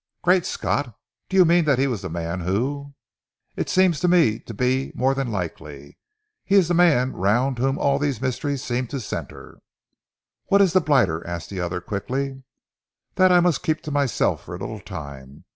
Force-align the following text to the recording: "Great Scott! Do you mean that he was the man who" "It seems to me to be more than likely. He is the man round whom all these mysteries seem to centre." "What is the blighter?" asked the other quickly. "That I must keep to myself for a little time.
"Great 0.23 0.47
Scott! 0.47 0.95
Do 1.29 1.37
you 1.37 1.45
mean 1.45 1.65
that 1.65 1.77
he 1.77 1.85
was 1.85 2.01
the 2.01 2.09
man 2.09 2.39
who" 2.39 2.95
"It 3.55 3.69
seems 3.69 3.99
to 3.99 4.07
me 4.07 4.39
to 4.39 4.51
be 4.55 4.91
more 4.95 5.13
than 5.13 5.31
likely. 5.31 5.99
He 6.43 6.55
is 6.55 6.69
the 6.69 6.73
man 6.73 7.13
round 7.13 7.59
whom 7.59 7.77
all 7.77 7.99
these 7.99 8.19
mysteries 8.19 8.63
seem 8.63 8.87
to 8.87 8.99
centre." 8.99 9.59
"What 10.47 10.59
is 10.59 10.73
the 10.73 10.81
blighter?" 10.81 11.23
asked 11.27 11.51
the 11.51 11.59
other 11.59 11.81
quickly. 11.81 12.41
"That 13.13 13.31
I 13.31 13.41
must 13.41 13.61
keep 13.61 13.81
to 13.81 13.91
myself 13.91 14.43
for 14.43 14.55
a 14.55 14.57
little 14.57 14.79
time. 14.79 15.45